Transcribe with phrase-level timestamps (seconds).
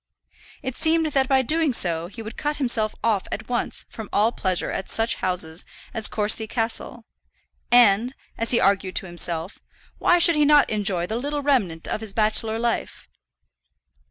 [0.63, 4.31] It seemed that by doing so he would cut himself off at once from all
[4.31, 7.05] pleasure at such houses as Courcy Castle;
[7.71, 9.59] and, as he argued to himself,
[9.99, 13.05] why should he not enjoy the little remnant of his bachelor life?